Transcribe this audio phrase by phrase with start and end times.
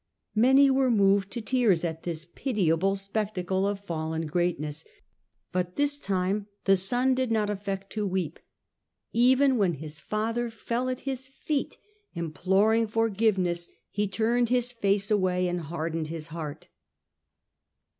[0.33, 4.83] Many were moved to tears at this pitiable spectacle of fallen greatness
[5.17, 8.39] \ but this time the son did not aSect to weep.
[9.13, 11.77] Even when his father fell at his feet,
[12.15, 16.67] imploring forgiveness, he turned his face away, and hardened his heart.